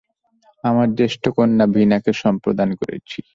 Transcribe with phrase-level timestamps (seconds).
[0.63, 3.19] আমার জ্যেষ্ঠ কণ্যা ভীনাকে সম্প্রদান করছি।